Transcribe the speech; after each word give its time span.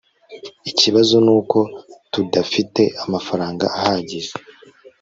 ikibazo 0.71 1.15
nuko 1.25 1.57
tudafite 2.13 2.83
amafaranga 3.03 3.65
ahagije 3.77 4.31